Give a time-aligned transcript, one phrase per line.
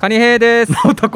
[0.00, 0.72] カニ兵です。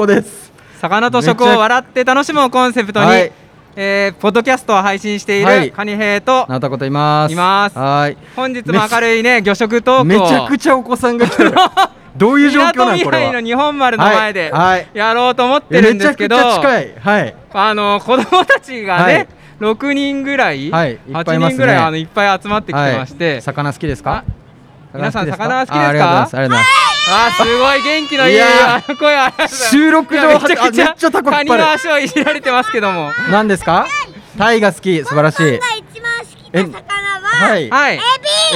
[0.06, 0.52] です。
[0.80, 3.32] 魚と食を笑って楽しむをコンセプトに、はい。
[3.76, 5.66] えーポッドキャストを配信していはい。
[5.66, 7.32] るカニ兵とといます。
[7.32, 7.78] います。
[7.78, 8.16] はい。
[8.34, 10.04] 本日も明るいね魚食トークを。
[10.04, 11.52] めちゃくちゃお子さんが来てる。
[12.16, 13.30] どういう状況なのこれは。
[13.30, 14.70] 来の日本丸の前ではい。
[14.72, 16.94] はいやろうと思ってるんですけど、めちゃくちゃ近い。
[16.98, 17.34] はい。
[17.54, 19.28] あの子供たちがね、はい。
[19.60, 20.92] 6人ぐらい、はい。
[20.92, 21.54] いっぱいい8ますね。
[21.54, 23.42] 人ぐらいあのいっぱい集まってきてまして、はい。
[23.42, 24.24] 魚好きですか？
[24.94, 25.86] 皆さん魚は好きですか？
[25.86, 26.56] あありがとうございます。
[26.56, 26.64] ござい
[27.04, 28.38] あーすごい元気のいい
[28.96, 31.48] 声あ収録上めちゃくちゃあめっちゃタコ引っ張る。
[31.48, 33.10] カニの足をいじられてますけども。
[33.30, 33.86] 何ですか？
[34.38, 35.58] タイが好き素晴らしい。
[35.58, 36.82] が一番好きな魚
[37.20, 37.70] は、はい。
[37.70, 38.00] はい。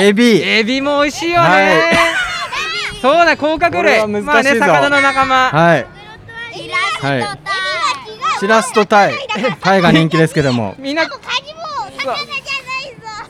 [0.01, 0.43] エビ。
[0.43, 0.81] エビ。
[0.81, 1.97] も美味しいよね、はい。
[3.03, 4.33] そうだ甲殻これ類は難しいぞ。
[4.33, 5.87] まあね魚の仲間、はい。
[7.03, 7.21] はい。
[7.21, 7.39] タイ
[8.41, 9.15] シラスとタイ。
[9.61, 10.75] タイが人気ですけども。
[10.79, 11.09] みんな。
[11.09, 11.61] カニも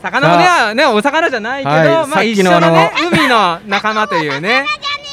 [0.01, 2.07] 魚もねねお魚じゃないけど、はい。
[2.07, 4.65] まあ一緒のね海の仲間というね。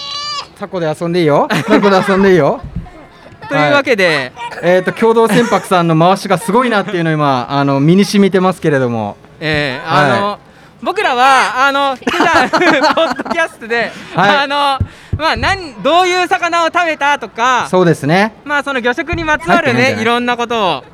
[0.59, 1.49] タコで遊んでいいよ。
[1.49, 2.61] タコで遊んでいいよ。
[3.49, 4.33] というわけで、
[4.63, 9.17] えっ、と共同船舶さんの回しがすごいなっていうのを今あの身に染みてますけれども。
[9.41, 10.39] えーあの、は
[10.83, 12.49] 僕らはあの普段
[12.95, 14.37] ポッドキャストで、はい。
[14.37, 14.79] あの
[15.19, 18.35] まあなんどういう魚を食べたとかそうですね。
[18.45, 20.85] まあその魚食にまつわるねいろんなことを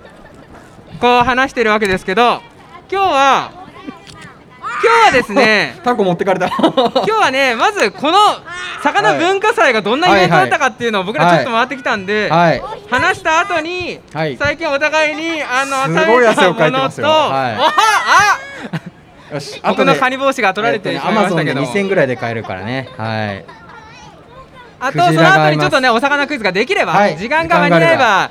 [1.00, 2.42] こう話してるわけですけど
[2.90, 3.59] 今日は
[4.82, 8.18] 今日はですね タコ持ってかれた 今日はねまずこの
[8.82, 12.62] 魚文化祭がどんなイベントだったかっていうのを僕らちょっと回ってきたんで、はい。
[12.90, 14.36] 話した後に、はい。
[14.38, 17.58] 最近お互いにあの食べたものと、はい。
[19.30, 22.88] あよし僕のカニ帽子が取られてしまいましたけど、2000ぐらいで買えるからね。
[22.96, 23.44] はい。
[24.80, 27.18] あとその後にちょっとねお魚クイズができれば、はい。
[27.18, 28.30] 時間が間に合えば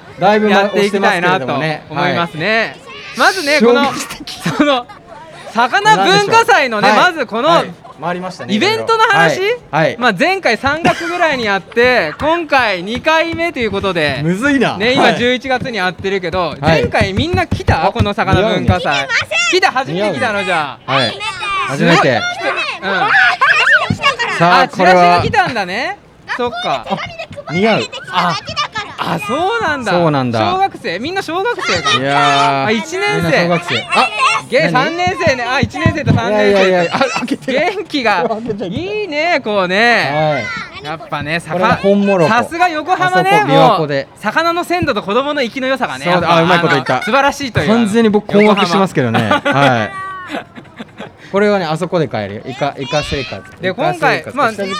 [0.50, 2.76] やっていきたいなと思いますね。
[3.18, 3.86] まずねこの
[4.58, 4.88] その
[5.54, 7.74] 魚文化祭のね、はいまずこの、はい。
[8.02, 9.98] 回りましたねイベントの話、はいはい。
[9.98, 14.78] まあ、前回3月ぐらいにやって今回2回目ということで、むずいな。
[14.78, 15.18] ね、今はい。
[15.18, 16.62] 11月にやってるけど、い。
[16.62, 17.88] 前回みんな来た？
[17.88, 19.08] あこの魚文化祭。
[19.52, 20.92] 来た初めて来たのじゃあ。
[20.92, 21.20] はい。
[21.68, 22.22] 初めて。
[22.82, 22.90] うん。
[24.42, 26.00] あチラシが来たんだね。
[26.38, 26.86] そっか。
[27.52, 28.36] 似合うあ
[29.14, 29.92] あそうなんだ。
[29.92, 30.40] そうなんだ。
[30.40, 31.00] 小学生？
[31.00, 32.00] みんな小学生か。
[32.00, 32.66] いやー。
[32.66, 33.44] あ一年生。
[33.44, 33.82] 小学生。
[33.82, 34.10] あ
[34.50, 35.44] ゲ何？3年生ね。
[35.44, 36.92] あ1年生と3いやいやいや。
[36.92, 37.52] 年生て。
[37.52, 38.26] る元気が。
[38.62, 40.46] いいねこうね。
[40.76, 40.86] はい。
[40.86, 41.76] やっぱねこれが魚。
[41.78, 46.98] 本モロコさすが横浜ねもう魚の鮮度と子供の生きの良さがねあうまいこと言った。
[46.98, 47.68] の素晴らしいという。
[47.68, 49.20] 完全に僕困惑してますけけどね。
[49.22, 49.92] はい
[51.32, 52.42] これはねあそこで買えるよ。
[52.46, 53.62] イカイカ生活。
[53.62, 54.76] で今回まあねよ。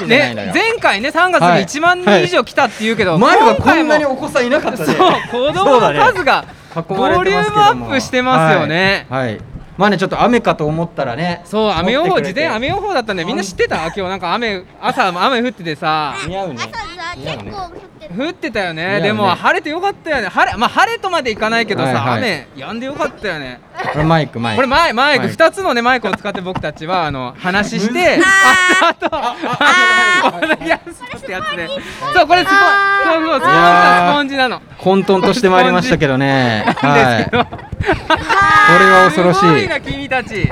[0.54, 1.66] 前回ね3月にはい。
[1.66, 4.94] 1万人以上来たって言うけど前はこ今回もんなにお子さんいなかったね。
[4.94, 4.98] そう
[5.32, 6.46] 子供の数が
[6.88, 9.42] ボリュームアップしてますよねはい、はい。
[9.78, 12.42] まあねちょっと雨かと思ったらねそう雨予報自持ってくれて。
[12.42, 13.78] 転雨予報だったんでみんな知ってた？
[13.86, 16.16] 今日なんか雨朝雨降っててさ。
[16.28, 16.56] 似合うね。
[16.60, 18.88] 朝さ結構降ってる降ってたよね。
[19.00, 19.02] ね。
[19.02, 20.28] でも晴れてよかったよね。
[20.28, 22.46] 晴れまあ晴れとまでいかないけどさ、はいはい。
[22.56, 23.62] 雨止んでよかったよね
[24.04, 24.56] マイクマイク。
[24.58, 25.26] これマイマイク。
[25.26, 28.20] はい2つのねマイクを使って僕たちはあの話して
[28.82, 29.36] あとあとあ
[30.26, 31.68] のポッドキャストってやつで
[32.14, 32.56] そうこれスポン
[33.04, 40.52] そうそうスポンジだスポンジなの混沌としてまいりましたけどねはいこれは恐ろしいすごいな君たち君た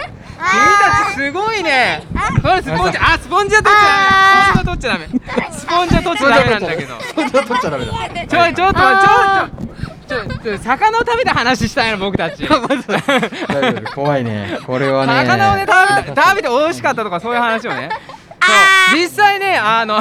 [1.11, 2.03] ちすごいね
[2.41, 3.63] これスポンジあスポンジは
[4.63, 5.07] 取っちゃダメ
[5.51, 7.91] スポンジは取っちゃダメスポンジは取っちゃダメなんだけどそんな取っちゃダメだ
[8.27, 9.66] ちょいちょっとちょっと
[10.07, 12.43] ちょちょ魚を食べた話したいの僕たち。
[12.47, 13.93] 大丈夫。
[13.93, 14.59] 怖いね。
[14.65, 15.13] これはね。
[15.25, 17.89] 魚をね食べた食べて美味しかったとかそういう話をね。
[18.91, 19.99] そう実際ねあの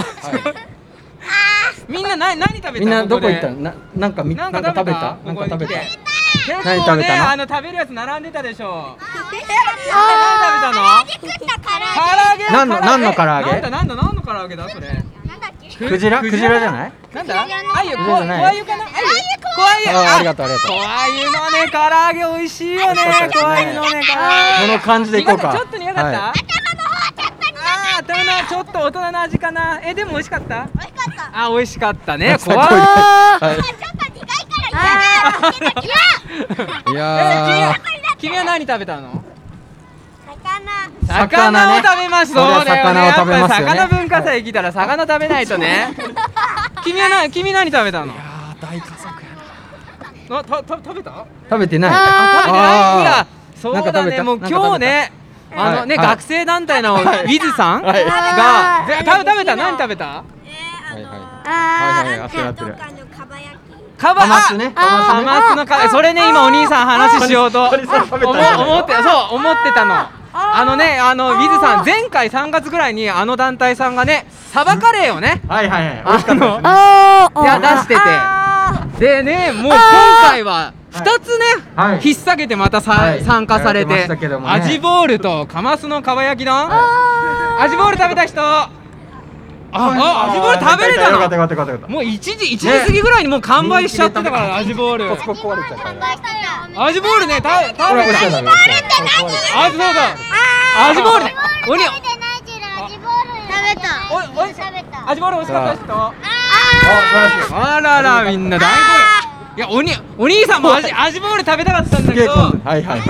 [1.89, 2.71] みんな何何食べた？
[2.81, 3.33] みんなどこで。
[3.35, 3.49] 行った？
[3.51, 4.99] のななんかみななんんか食べた？
[5.01, 5.35] か食べた？
[5.35, 5.73] なんか食べた？
[5.83, 7.31] 結構何食べねたの？
[7.31, 11.11] あの食べるやつ並んでたでしょ何食べたの？
[11.11, 12.01] 作ったから唐
[12.33, 12.53] 揚げ？
[12.53, 13.51] 何の何の唐揚げ？
[13.53, 15.03] なんだなんだ何の唐揚げだそれ
[15.79, 16.93] クジラクジラじゃない？
[17.15, 17.43] なんだ？
[17.43, 17.47] あ
[17.85, 18.39] ゆこクジラじゃない。
[18.39, 18.85] 怖いゆかな？
[18.85, 18.93] あゆ
[19.57, 20.71] 怖いゆあありがとうありがとう。
[20.71, 23.01] 怖いゆのね唐揚げ美味しいよね。
[23.33, 24.73] 怖いゆのね唐揚げ。
[24.73, 25.53] この感じでいこうか。
[25.53, 26.39] ちょっと苦かった、はあー
[27.99, 29.81] 頭のちょっと大人の味かな。
[29.83, 30.69] えでも美味しかった？
[30.75, 31.45] 美味しかった。
[31.45, 32.37] あ美味しかったね。
[32.41, 33.57] 最怖い高はい。
[33.57, 34.69] ちょっと苦いから
[36.93, 36.93] 嫌だ。
[36.93, 37.75] 嫌いえや
[38.19, 39.23] 君は何食べたの？
[41.21, 42.33] 魚を食べます。
[42.33, 43.01] そりゃそうだよね。
[43.01, 43.77] 魚を食べますよね。
[43.77, 45.95] やっぱり魚文化祭来たら魚食べないとね。
[46.85, 48.13] 君はな君何食べたの？
[48.13, 48.17] ー
[48.61, 49.13] 大家族や
[50.31, 50.37] な。
[50.37, 51.11] なたた食べた？
[51.51, 51.91] 食べてない。
[51.93, 51.97] あ
[52.45, 52.59] 食べてな
[52.99, 53.01] い？
[53.01, 53.27] いやあ
[53.61, 54.23] そうだね。
[54.23, 55.13] もう今日ね
[55.57, 56.07] あのねはい。
[56.09, 58.05] 学生団体のウィズさんがはい。
[58.87, 60.23] ぜ食べ食べた何食べた？
[60.95, 61.07] えー
[61.49, 62.17] あはいのはい。
[62.17, 62.27] はいはい。
[62.27, 62.77] あそうやってる。
[63.99, 64.73] カバカマスね。
[64.75, 67.99] あカマスのかそれね今お兄さん話しようと思ってそう
[69.33, 76.03] 思ってたのあのねあのウィズさん前回3月ぐらいにあの団体さんがねサバカレーをねはいはいはい。
[76.05, 76.71] あのね
[77.35, 78.01] おいや出してて。
[78.99, 79.79] でねもう今
[80.23, 81.45] 回は2つね、
[81.75, 82.01] はい。
[82.03, 83.23] 引っ提げてまたさ、はい。
[83.23, 84.09] 参加されて。
[84.09, 84.17] ね。
[84.47, 88.41] アジボールとカマスのかば焼き丼アジボール食べた人
[89.77, 95.93] ああアジボール食べれたよかったのよかったよかったよかっもう1時1時過ぎぐらいにもう完売しちゃってたから、ねアジボールたここ壊れちゃった。
[95.93, 96.01] よ
[96.83, 97.41] アジボールね。
[97.41, 98.07] た食べたこれ？
[98.07, 99.11] これこれこれ
[99.57, 100.13] あそうだ
[100.89, 101.35] アジボールね
[101.69, 105.11] おに食べてないけどアジボール食べたおおいし食べた。
[105.11, 105.95] アジボール美味しかった人？
[105.97, 106.13] あ
[107.13, 107.55] らしい。
[107.55, 108.77] あららみんな大好
[109.57, 112.33] いやおにお兄さんもアジアジボール食べたかったんだけど。
[112.33, 113.01] はいはい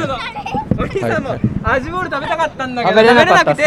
[0.88, 1.40] 兄さんもはい。
[1.64, 3.64] アジボール食べたかったんだけど食べれなくて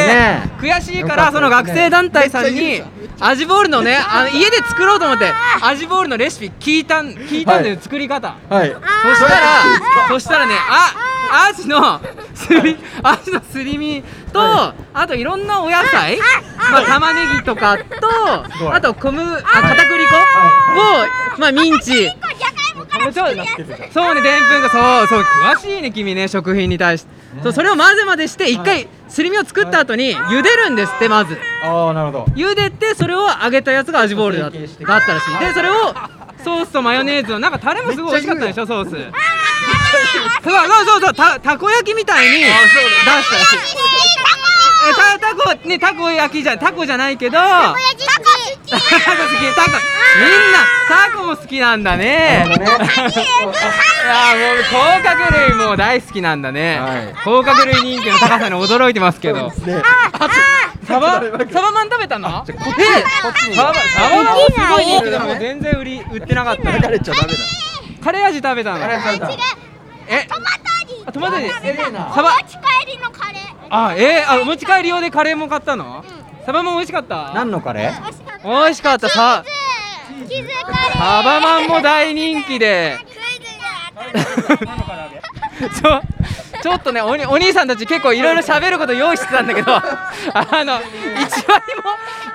[0.60, 2.82] 悔しいからその学生団体さんに
[3.20, 5.32] アジボールのねあの家で作ろうと思って
[5.62, 7.84] アジボールのレシピ聞いたん聞いたんだよはい。
[7.84, 8.36] 作り方。
[8.50, 8.70] はい。
[8.70, 12.00] そしたらそしたらねあアジの
[12.34, 16.18] すりアジのすり身と、はあといろんなお野菜、
[16.72, 21.06] まあ玉ねぎとかとあと小麦あ片栗粉は
[21.36, 22.10] をまあミンチ
[23.12, 27.10] じゃがいもからそうなってるじゃんそうねでんぷんがそうそう詳しいね君ね食品に対して、
[27.44, 31.38] そうそれを混ぜ混ぜして一回すり身を作った後に茹でるんですってまず。
[31.64, 32.32] ああなるほど。
[32.34, 34.52] 茹でてそれを揚げたやつがアジボールだだっ
[35.02, 35.40] たらしい。
[35.40, 35.94] でそれを
[36.44, 38.92] ソースとマヨネーズのなんかタレもすごい美味しかったでしょソース。
[38.92, 39.02] そう
[40.86, 42.44] そうそうたたこ焼きみたいに。
[42.44, 43.12] 出した。
[43.16, 43.30] らしい
[44.90, 47.38] えたタコねたこ焼きじゃタコじゃないけど
[48.70, 49.72] タコ好きタコ
[50.20, 52.46] みんなタコも好きなんだね。
[52.48, 53.54] いやもう
[54.72, 57.14] 甲殻類も大好きなんだね、はい。
[57.24, 59.50] 甲殻類人気の高さに驚いてますけど。
[59.50, 59.54] ね。
[60.88, 62.44] サバサバマン食べたの？
[62.48, 62.58] えサ
[63.64, 66.72] バサバマンすごい人気でも全然売り売ってなかった。
[66.72, 67.40] 流れちゃダメだ。
[68.04, 68.80] カレー味食べたの？
[68.80, 69.30] カレー食べた
[70.08, 70.26] え？
[70.28, 71.48] トマト味あトマト味。
[71.50, 72.30] 食べたのサバ？
[72.32, 73.40] お持ち帰りのカレー。
[73.72, 76.04] あえー、あお持ち帰り用でカレーも買ったの、
[76.46, 77.34] サバマン美味しかった？
[77.34, 78.02] 何のカレー？
[78.02, 78.48] 美味しかった。
[78.48, 79.44] 美味しかったさ
[80.28, 80.94] チーズカレー。
[80.94, 82.98] サバマンも大人気で。
[85.82, 86.02] そう。
[86.62, 90.82] ちょっとねおにお兄さんたち結構いろいろ喋ること用意してたんだけどあの1割
[91.78, 91.84] も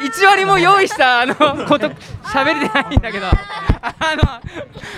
[0.01, 1.91] 1割も用意したあのこと
[2.23, 3.33] 喋れてないんだけどあ
[4.17, 4.41] の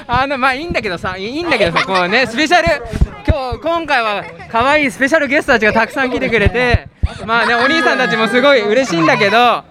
[0.07, 2.85] あのまあいいんだけどさいいんだけどさこうねスペシャル。
[3.27, 6.89] 今日今回は可愛いスペシャルゲストたちがたくさん来てくれて
[7.27, 9.65] まあねお兄さんたちもすごい嬉しいんだけど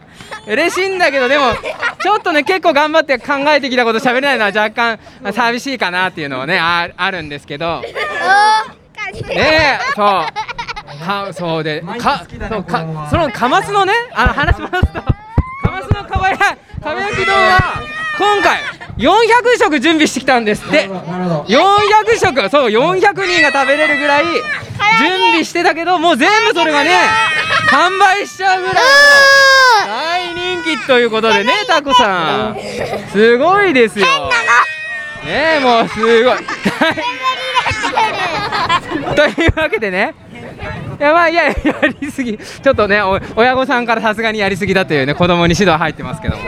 [0.47, 1.53] 嬉しいんだけどでも
[2.01, 4.99] ちょっとね結構頑張って考えてきたこと喋れないのは若干
[5.33, 7.81] 寂しいかなっていうのはねああるんですけど。
[7.81, 10.05] ねえそう。
[10.05, 17.81] はそうでかそうかそのカマスのねあの話しますとカマスのかばやかば焼き丼は
[18.17, 18.44] 今回
[18.97, 20.65] 400食準備してきたんです。
[20.65, 21.41] ってなるほど。
[21.43, 24.41] 400食そう400人が食べれるぐらい準
[25.31, 26.91] 備してたけどもう全部それがね
[27.69, 28.75] 完売しちゃうぐらい。
[29.87, 32.57] 大人気ということでねタコさん。
[33.11, 34.05] すごいですよ。
[35.25, 36.37] ねえもうすごい。
[39.15, 40.24] というわけでねい
[40.99, 41.55] やまあいやや
[41.99, 42.37] りすぎ。
[42.37, 43.01] ちょっとね
[43.35, 46.43] 親御さんからさすがにやりすぎだというね子供に指導入ってますけども。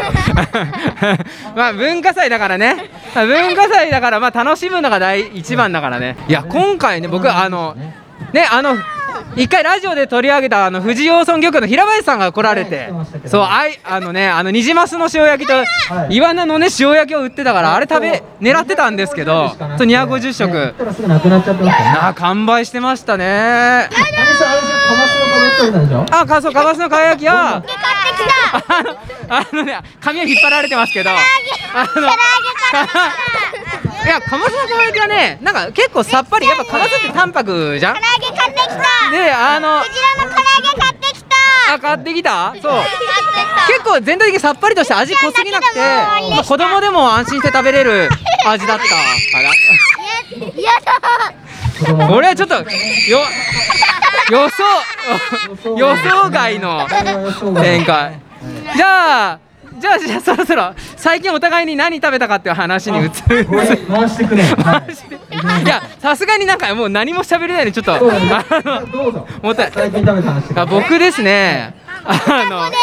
[1.56, 2.90] まあ文化祭だからね。
[3.14, 6.18] 文化祭だからまあ楽しむのが第一番だからね。
[6.28, 7.76] いや今回ね僕あの
[8.34, 8.76] ねあの
[9.36, 12.90] 一回ラジオで取り上げたあの富士養村漁協の平林さんが来られて。
[13.26, 15.54] そうあいあのねあのニジマスの塩焼きと
[16.10, 20.74] イワナのね塩焼きを売ってたからあれ食べ狙ってたんですけどそう250食。
[20.78, 21.98] たらすぐなくなっちゃってましたね。
[22.02, 23.26] あ完売してましたね。
[23.26, 26.06] あれさあれカマスのコメントたでしょ？
[26.22, 27.34] あかそうかばすのかば焼きは。
[27.34, 28.28] 買ってき
[29.30, 29.36] た。
[29.38, 31.10] あのね髪を引っ張られてますけど。
[31.10, 31.14] あ
[31.82, 32.18] のか
[34.08, 37.96] いやかますのかば焼きはねなんか結構さっぱりやっぱかますって淡白じゃん？
[37.96, 38.76] 唐揚げ買ってきた。
[39.12, 41.74] であのクジラの唐揚げ買ってきた。
[41.74, 42.54] あ買ってきた？
[42.62, 42.72] そう。
[42.72, 42.90] 買って
[43.74, 48.10] 結構全体的にさっぱりとして味濃すぎなくてまあ子供でも安心して食べれる
[48.46, 48.84] 味だった。
[48.84, 51.98] かきたややだ。
[52.00, 52.64] ら俺はちょっとよ
[54.32, 54.64] 予想
[55.78, 56.88] 予想外の
[57.62, 58.20] 展開。
[58.76, 59.40] じゃあ
[59.80, 60.74] じゃあじゃあそろそろ
[61.08, 63.46] 最近お互いに何食べたかっていう話に移る。
[63.46, 63.66] 回
[64.10, 64.44] してくれ。
[64.44, 68.10] はいいやさすがになんかもう何も喋れないんでちょっとあの
[68.92, 69.26] どうぞ。
[69.42, 70.60] もったい最近食べた話。
[70.60, 71.74] あ僕ですね。
[72.04, 72.76] あのパンツ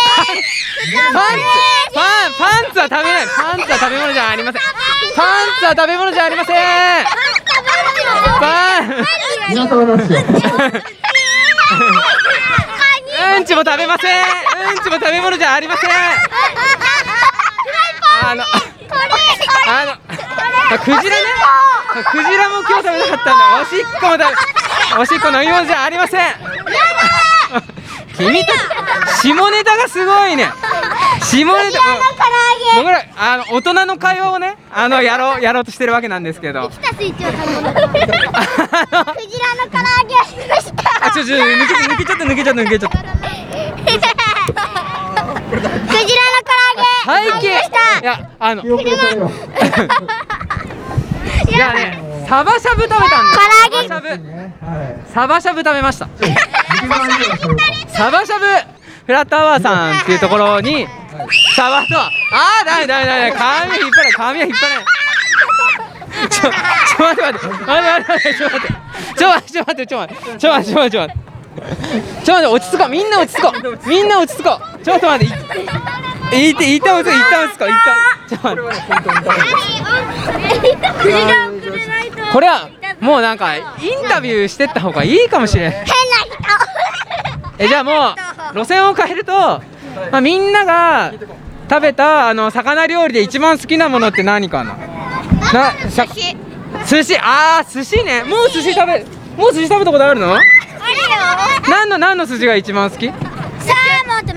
[1.92, 3.26] パンパンツは食べない。
[3.26, 4.62] パンツは食べ物じゃありません。
[5.14, 5.26] パン
[5.58, 6.56] ツは食べ物じゃありません。
[8.40, 9.04] パン
[9.50, 10.14] 皆様の話
[13.36, 14.20] うんちも食べません。
[14.70, 15.90] うんちも食べ物じゃありません
[18.26, 21.10] あのあのあクジラね。
[21.94, 24.24] あクジラも今日食べなかったんでおしっこも食べ
[24.98, 26.20] おしっこ飲み物じゃありません。
[28.16, 28.58] 君たち
[29.28, 30.48] 下ネタがすごいね。
[31.22, 31.80] 下ネタ
[32.76, 36.70] 僕らあの大人の会話をねあのやろうやろうとしてるわけなんですけど。
[36.70, 41.06] 来たスイッチを頼むクジラの唐揚げありました。
[41.06, 42.98] あちょちょ抜け抜けちゃった抜けちゃった抜けちゃった。
[42.98, 43.04] ク
[43.90, 44.24] ジラの
[46.44, 46.94] 唐揚げ。
[47.04, 47.52] 背景
[48.04, 48.62] いやあの。
[48.62, 48.66] い
[51.56, 54.12] やねサバしゃぶ食べたんです唐揚げ
[55.08, 55.60] サバしゃぶ。
[55.60, 56.06] 食べました。
[57.88, 58.44] サバしゃぶ
[59.06, 60.86] フラットアワーさんっていうところに
[61.56, 62.10] サバとあ
[62.60, 64.74] あだめだめだめ髪引っ張れ髪は引っ張れ。
[66.28, 68.68] ちょ、ちょ待って待って、待って待って、ちょ待って、
[69.16, 71.08] ちょ待って、ちょ待って、ちょ待って、ちょ待って、ちょ待って、
[72.24, 75.34] ちょ待って、落ち着こう、みんな落ち着こう、みんな落ち着こう、ちょっと待って。
[76.34, 77.94] いいって一旦落ち着こう一旦落ち着こう一旦
[78.28, 78.62] ちょっと待っ
[82.14, 82.68] てこれは
[83.00, 83.62] もうなんかイン
[84.08, 85.94] タビューしてった方がいいかもしれない変な
[87.58, 88.14] えじゃあも
[88.52, 89.62] う路線を変えると、ま
[90.18, 91.12] あ、みんなが
[91.70, 94.76] 食べたあの魚料理で一番好きなものって何かな？
[95.52, 96.36] なさ人
[96.86, 97.18] 寿寿司？
[97.20, 98.24] あー寿司ね。
[98.24, 100.34] もう寿司食べもう寿司食べたことあるの？
[100.34, 100.50] あるよ。
[101.70, 103.08] 何の何の寿司が一番好き？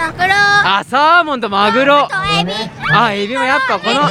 [0.08, 0.34] マグロ。
[0.34, 2.08] あサーモンとマグロ。
[2.08, 2.54] とエビ。
[2.94, 4.08] あエビもやっぱこの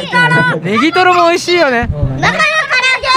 [0.61, 1.15] ネギトロ。
[1.15, 1.83] も美味しいよね。
[1.83, 2.33] 中の唐揚
[3.01, 3.09] げ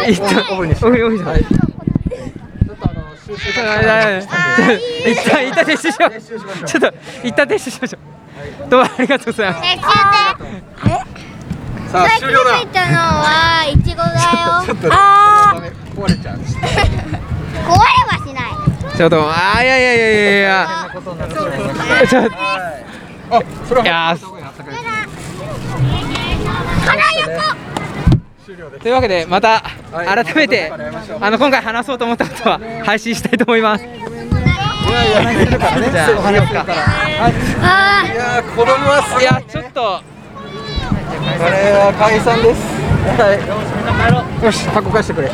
[0.08, 3.62] 一旦おいおいおいちょっと
[5.10, 6.12] 一旦一旦撤収しよう
[6.66, 6.94] ちょっと
[7.28, 7.98] 一旦撤収しましょ
[8.68, 9.66] うどうもありがとうございます
[11.92, 14.20] さあ終了だいたのはいちごだよ
[14.92, 20.90] あダメ壊れちゃうー壊れはしないちょっとあーいやいやいやいやいや
[22.08, 22.36] ちょっと
[23.32, 23.86] あそれは。
[23.86, 24.20] いやー。
[26.86, 27.65] 花横
[28.82, 30.26] というわけでまたはい。
[30.26, 33.84] 改めてあの今回話そうと思ったことは配信したいと思います。
[33.84, 33.94] いや
[35.32, 35.36] い。
[38.16, 39.24] や子供はすごい。
[39.24, 40.02] いやちょっと。
[41.38, 42.62] これは解散です。
[43.18, 44.46] はい。
[44.46, 45.30] よし箱貸してくれ